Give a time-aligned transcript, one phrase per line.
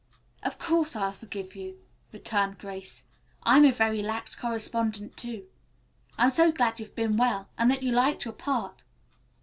[0.41, 1.79] "Of course I'll forgive you,"
[2.11, 3.05] returned Grace.
[3.43, 5.45] "I'm a very lax correspondent, too.
[6.17, 8.83] I'm so glad you've been well, and that you liked your part."